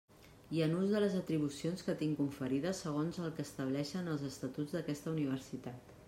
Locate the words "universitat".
5.13-5.93